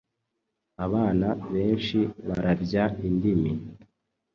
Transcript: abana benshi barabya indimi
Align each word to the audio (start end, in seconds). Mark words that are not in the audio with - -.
abana 0.85 1.27
benshi 1.53 1.99
barabya 2.27 2.83
indimi 3.07 3.51